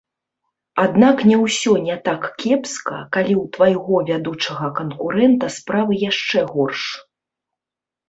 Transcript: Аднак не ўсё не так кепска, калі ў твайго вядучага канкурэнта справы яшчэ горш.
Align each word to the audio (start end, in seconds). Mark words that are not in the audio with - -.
Аднак 0.83 1.17
не 1.31 1.37
ўсё 1.43 1.73
не 1.89 1.97
так 2.07 2.21
кепска, 2.41 2.97
калі 3.17 3.33
ў 3.43 3.45
твайго 3.59 4.03
вядучага 4.11 4.67
канкурэнта 4.83 5.55
справы 5.61 5.93
яшчэ 6.11 6.39
горш. 6.53 6.83